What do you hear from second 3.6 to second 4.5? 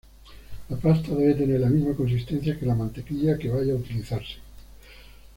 a utilizarse.